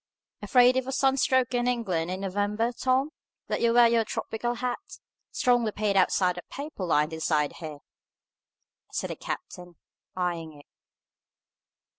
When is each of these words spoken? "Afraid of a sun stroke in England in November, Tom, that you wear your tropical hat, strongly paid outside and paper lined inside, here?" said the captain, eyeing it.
"Afraid 0.41 0.77
of 0.77 0.87
a 0.87 0.91
sun 0.91 1.15
stroke 1.15 1.53
in 1.53 1.67
England 1.67 2.09
in 2.09 2.21
November, 2.21 2.71
Tom, 2.71 3.11
that 3.45 3.61
you 3.61 3.71
wear 3.71 3.87
your 3.87 4.03
tropical 4.03 4.55
hat, 4.55 4.79
strongly 5.29 5.71
paid 5.71 5.95
outside 5.95 6.39
and 6.39 6.49
paper 6.49 6.85
lined 6.85 7.13
inside, 7.13 7.53
here?" 7.57 7.77
said 8.91 9.11
the 9.11 9.15
captain, 9.15 9.75
eyeing 10.17 10.53
it. 10.53 10.65